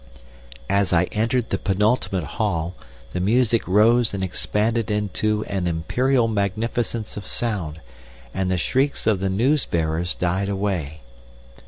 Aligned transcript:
"As 0.67 0.91
I 0.91 1.03
entered 1.11 1.51
the 1.51 1.59
penultimate 1.59 2.23
hall 2.23 2.73
the 3.13 3.19
music 3.19 3.67
rose 3.67 4.15
and 4.15 4.23
expanded 4.23 4.89
into 4.89 5.45
an 5.45 5.67
imperial 5.67 6.27
magnificence 6.27 7.15
of 7.17 7.27
sound, 7.27 7.81
and 8.33 8.49
the 8.49 8.57
shrieks 8.57 9.05
of 9.05 9.19
the 9.19 9.29
news 9.29 9.65
bearers 9.65 10.15
died 10.15 10.49
away.... 10.49 11.01